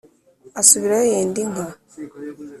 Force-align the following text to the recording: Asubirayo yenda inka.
Asubirayo 0.61 1.05
yenda 1.13 1.37
inka. 1.45 1.65